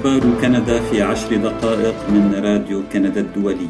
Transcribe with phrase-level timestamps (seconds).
[0.00, 3.68] أخبار كندا في عشر دقائق من راديو كندا الدولي.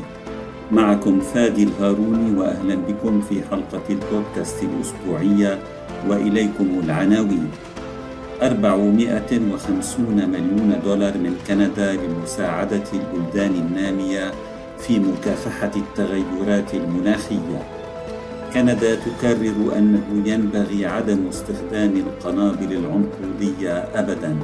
[0.72, 5.58] معكم فادي الهاروني وأهلا بكم في حلقة البودكاست الأسبوعية
[6.08, 7.50] وإليكم العناوين.
[8.42, 14.32] 450 مليون دولار من كندا لمساعدة البلدان النامية
[14.78, 17.62] في مكافحة التغيرات المناخية.
[18.54, 24.36] كندا تكرر أنه ينبغي عدم استخدام القنابل العنقودية أبداً.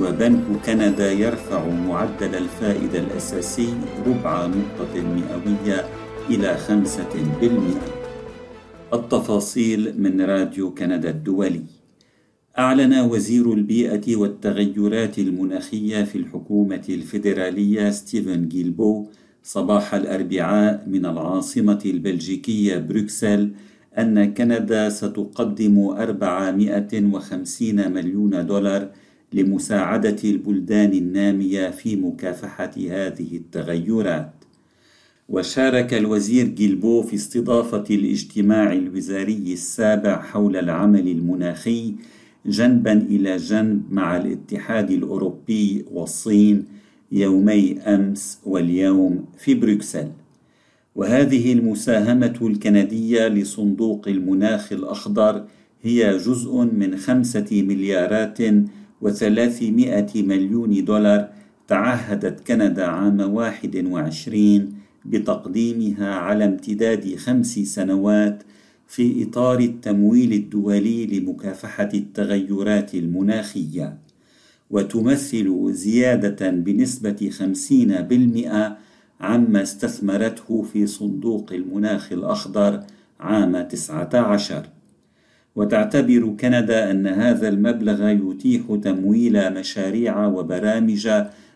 [0.00, 3.74] وبنك كندا يرفع معدل الفائدة الأساسي
[4.06, 5.84] ربع نقطة مئوية
[6.30, 7.08] إلى خمسة
[7.40, 7.86] بالمئة.
[8.94, 11.62] التفاصيل من راديو كندا الدولي.
[12.58, 19.06] أعلن وزير البيئة والتغيرات المناخية في الحكومة الفيدرالية ستيفن جيلبو
[19.42, 23.50] صباح الأربعاء من العاصمة البلجيكية بروكسل
[23.98, 28.88] أن كندا ستقدم 450 مليون دولار
[29.32, 34.32] لمساعدة البلدان النامية في مكافحة هذه التغيرات.
[35.28, 41.94] وشارك الوزير جيلبو في استضافة الاجتماع الوزاري السابع حول العمل المناخي
[42.46, 46.64] جنبا إلى جنب مع الاتحاد الأوروبي والصين
[47.12, 50.08] يومي أمس واليوم في بروكسل.
[50.94, 55.44] وهذه المساهمة الكندية لصندوق المناخ الأخضر
[55.82, 58.38] هي جزء من خمسة مليارات
[59.00, 61.28] وثلاثمائة مليون دولار
[61.68, 64.72] تعهدت كندا عام واحد وعشرين
[65.04, 68.42] بتقديمها على امتداد خمس سنوات
[68.88, 73.98] في إطار التمويل الدولي لمكافحة التغيرات المناخية
[74.70, 78.76] وتمثل زيادة بنسبة خمسين بالمئة
[79.20, 82.82] عما استثمرته في صندوق المناخ الأخضر
[83.20, 84.66] عام تسعة عشر.
[85.56, 91.10] وتعتبر كندا أن هذا المبلغ يتيح تمويل مشاريع وبرامج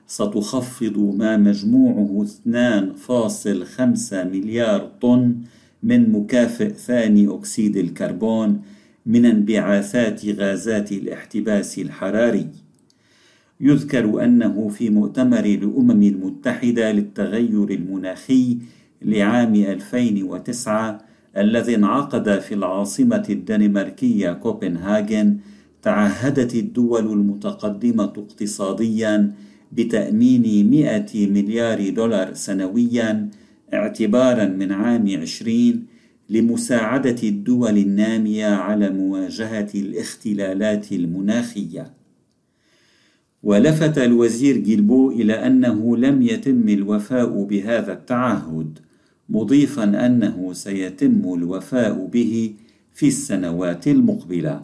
[0.06, 5.37] ستخفض ما مجموعه 2.5 مليار طن
[5.83, 8.62] من مكافئ ثاني أكسيد الكربون
[9.06, 12.47] من انبعاثات غازات الاحتباس الحراري.
[13.61, 18.59] يذكر أنه في مؤتمر الأمم المتحدة للتغير المناخي
[19.03, 25.37] لعام 2009 الذي انعقد في العاصمة الدنماركية كوبنهاجن
[25.83, 29.33] تعهدت الدول المتقدمة اقتصاديا
[29.73, 33.31] بتأمين 100 مليار دولار سنويا
[33.75, 35.85] اعتبارا من عام 20
[36.31, 41.93] لمساعدة الدول النامية على مواجهة الاختلالات المناخية.
[43.43, 48.79] ولفت الوزير جيلبو إلى أنه لم يتم الوفاء بهذا التعهد
[49.31, 52.55] مضيفا أنه سيتم الوفاء به
[52.95, 54.61] في السنوات المقبلة.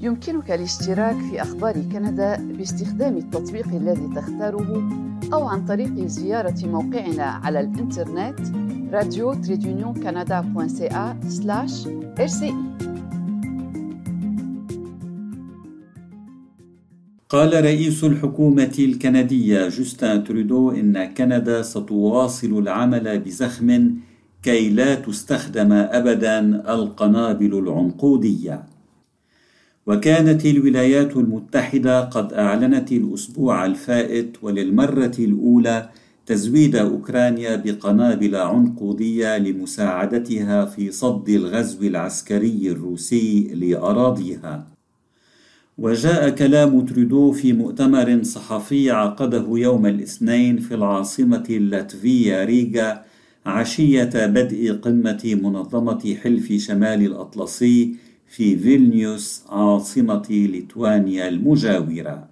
[0.00, 4.88] يمكنك الاشتراك في أخبار كندا باستخدام التطبيق الذي تختاره
[5.32, 8.40] أو عن طريق زيارة موقعنا على الإنترنت
[8.92, 10.44] راديو trait d'union كندا
[11.28, 11.88] slash
[12.18, 12.52] rci
[17.28, 23.96] قال رئيس الحكومة الكندية جوستن ترودو إن كندا ستواصل العمل بزخم
[24.46, 26.38] كي لا تستخدم أبدا
[26.74, 28.62] القنابل العنقودية.
[29.86, 35.88] وكانت الولايات المتحدة قد أعلنت الأسبوع الفائت وللمرة الأولى
[36.26, 44.66] تزويد أوكرانيا بقنابل عنقودية لمساعدتها في صد الغزو العسكري الروسي لأراضيها.
[45.78, 53.06] وجاء كلام ترودو في مؤتمر صحفي عقده يوم الاثنين في العاصمة اللاتفية ريغا
[53.46, 57.94] عشية بدء قمة منظمة حلف شمال الأطلسي
[58.28, 62.28] في فيلنيوس عاصمة ليتوانيا المجاورة.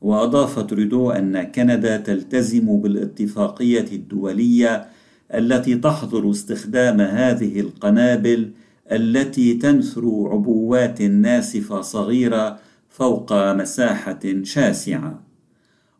[0.00, 4.86] وأضاف ترودو أن كندا تلتزم بالاتفاقية الدولية
[5.34, 8.50] التي تحظر استخدام هذه القنابل
[8.92, 12.58] التي تنثر عبوات ناسفة صغيرة
[12.90, 15.25] فوق مساحة شاسعة.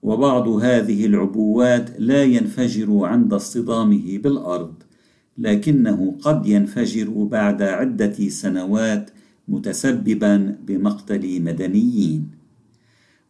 [0.07, 4.75] وبعض هذه العبوات لا ينفجر عند اصطدامه بالأرض
[5.39, 9.11] لكنه قد ينفجر بعد عدة سنوات
[9.49, 12.31] متسببا بمقتل مدنيين.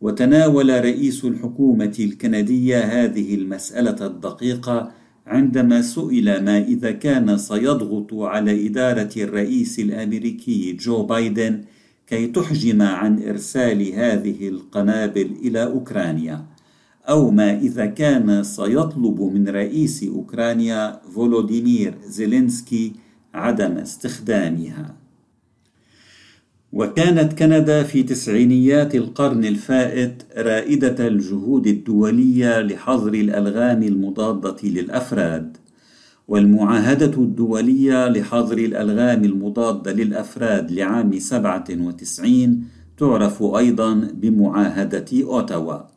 [0.00, 4.90] وتناول رئيس الحكومة الكندية هذه المسألة الدقيقة
[5.26, 11.64] عندما سئل ما إذا كان سيضغط على إدارة الرئيس الأمريكي جو بايدن
[12.06, 16.55] كي تحجم عن إرسال هذه القنابل إلى أوكرانيا.
[17.08, 22.92] أو ما إذا كان سيطلب من رئيس أوكرانيا فولوديمير زيلينسكي
[23.34, 24.94] عدم استخدامها.
[26.72, 35.56] وكانت كندا في تسعينيات القرن الفائت رائدة الجهود الدولية لحظر الألغام المضادة للأفراد
[36.28, 42.64] والمعاهدة الدولية لحظر الألغام المضادة للأفراد لعام 97
[42.98, 45.95] تعرف أيضا بمعاهدة أوتاوا.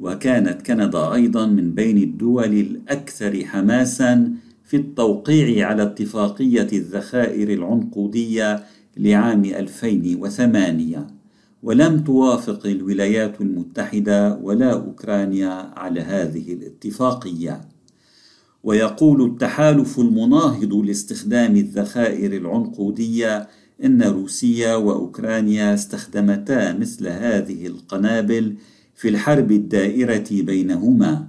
[0.00, 4.32] وكانت كندا أيضا من بين الدول الأكثر حماسا
[4.64, 8.64] في التوقيع على اتفاقية الذخائر العنقودية
[8.96, 11.06] لعام 2008
[11.62, 17.60] ولم توافق الولايات المتحدة ولا أوكرانيا على هذه الاتفاقية.
[18.64, 23.48] ويقول التحالف المناهض لاستخدام الذخائر العنقودية
[23.84, 28.56] إن روسيا وأوكرانيا استخدمتا مثل هذه القنابل
[28.94, 31.26] في الحرب الدائرة بينهما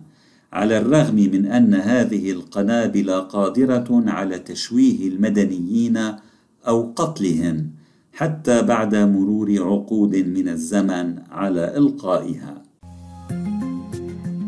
[0.53, 5.97] على الرغم من أن هذه القنابل قادرة على تشويه المدنيين
[6.67, 7.69] أو قتلهم
[8.13, 12.61] حتى بعد مرور عقود من الزمن على إلقائها.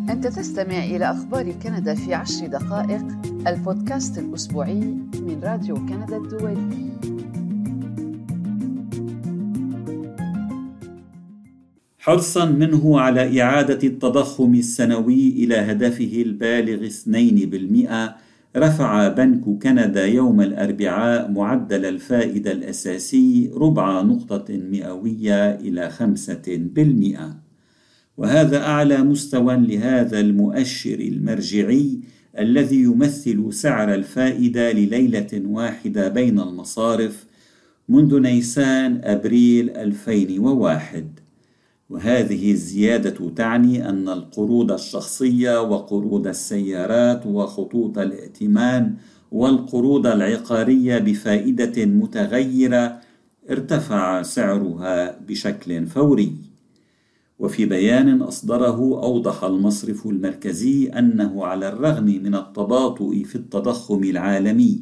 [0.10, 3.06] أنت تستمع إلى أخبار كندا في عشر دقائق
[3.48, 4.80] البودكاست الأسبوعي
[5.14, 7.17] من راديو كندا الدولي.
[12.08, 21.32] حرصا منه على إعادة التضخم السنوي إلى هدفه البالغ 2% رفع بنك كندا يوم الأربعاء
[21.32, 27.36] معدل الفائدة الأساسي ربع نقطة مئوية إلى خمسة بالمئة.
[28.18, 32.00] وهذا أعلى مستوى لهذا المؤشر المرجعي
[32.40, 37.26] الذي يمثل سعر الفائدة لليلة واحدة بين المصارف
[37.90, 41.27] منذ نيسان أبريل 2001
[41.90, 48.96] وهذه الزيادة تعني أن القروض الشخصية وقروض السيارات وخطوط الائتمان
[49.32, 53.00] والقروض العقارية بفائدة متغيرة
[53.50, 56.36] ارتفع سعرها بشكل فوري.
[57.40, 64.82] وفي بيان أصدره أوضح المصرف المركزي أنه على الرغم من التباطؤ في التضخم العالمي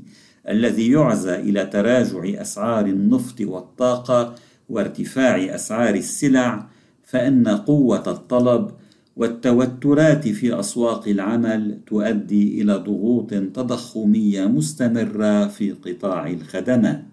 [0.49, 4.35] الذي يعزى إلى تراجع أسعار النفط والطاقة
[4.69, 6.67] وارتفاع أسعار السلع
[7.15, 8.71] فإن قوة الطلب
[9.15, 17.05] والتوترات في أسواق العمل تؤدي إلى ضغوط تضخمية مستمرة في قطاع الخدمات.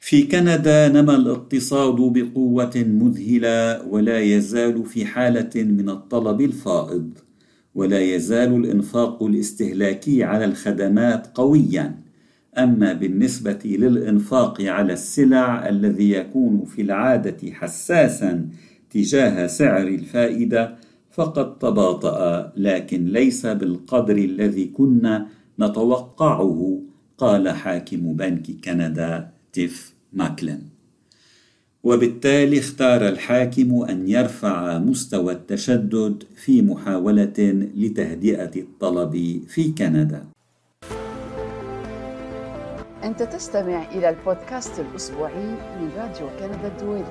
[0.00, 7.18] في كندا نما الاقتصاد بقوة مذهلة ولا يزال في حالة من الطلب الفائض
[7.74, 12.05] ولا يزال الإنفاق الاستهلاكي على الخدمات قويا.
[12.58, 18.48] أما بالنسبة للإنفاق على السلع الذي يكون في العادة حساسا
[18.90, 20.76] تجاه سعر الفائدة
[21.12, 25.26] فقد تباطأ لكن ليس بالقدر الذي كنا
[25.60, 26.80] نتوقعه
[27.18, 30.60] قال حاكم بنك كندا تيف ماكلن
[31.82, 37.32] وبالتالي اختار الحاكم أن يرفع مستوى التشدد في محاولة
[37.76, 40.35] لتهدئة الطلب في كندا.
[43.06, 45.46] أنت تستمع إلى البودكاست الأسبوعي
[45.80, 47.04] من راديو كندا الدولي.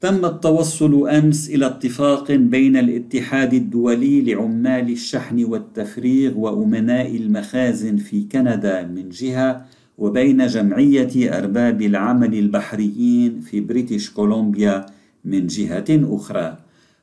[0.00, 8.82] تم التوصل أمس إلى اتفاق بين الاتحاد الدولي لعمال الشحن والتفريغ وأمناء المخازن في كندا
[8.82, 9.66] من جهة
[9.98, 14.86] وبين جمعية أرباب العمل البحريين في بريتش كولومبيا
[15.24, 16.56] من جهة أخرى.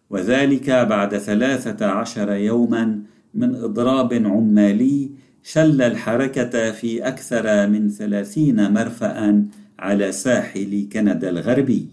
[0.09, 2.99] وذلك بعد ثلاثة عشر يوما
[3.37, 5.09] من إضراب عمالي
[5.43, 9.45] شل الحركة في أكثر من ثلاثين مرفأ
[9.79, 11.87] على ساحل كندا الغربي.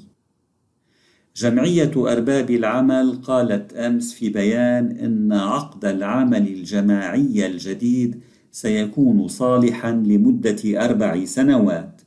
[1.36, 8.20] جمعية أرباب العمل قالت أمس في بيان إن عقد العمل الجماعي الجديد
[8.52, 12.00] سيكون صالحا لمدة أربع سنوات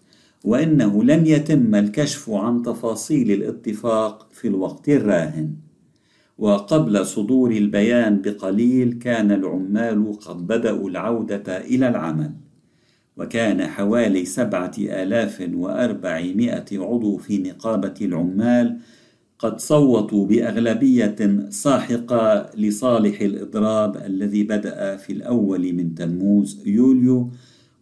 [0.43, 5.66] وإنه لن يتم الكشف عن تفاصيل الاتفاق في الوقت الراهن.
[6.37, 12.31] وقبل صدور البيان بقليل كان العمال قد بدأوا العودة إلى العمل.
[13.17, 18.77] وكان حوالي سبعة آلاف وأربعمائة عضو في نقابة العمال
[19.39, 27.31] قد صوتوا بأغلبية ساحقة لصالح الإضراب الذي بدأ في الأول من تموز يوليو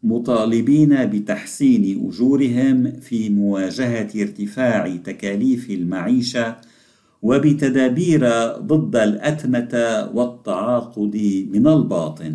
[0.04, 6.56] مطالبين بتحسين أجورهم في مواجهة ارتفاع تكاليف المعيشة
[7.28, 8.24] وبتدابير
[8.72, 9.74] ضد الأتمة
[10.14, 11.16] والتعاقد
[11.54, 12.34] من الباطن.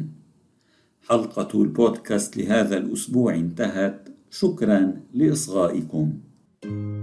[1.09, 4.09] حلقة البودكاست لهذا الأسبوع انتهت.
[4.31, 4.81] شكرا
[5.15, 6.07] لإصغائكم.
[6.63, 7.00] thank you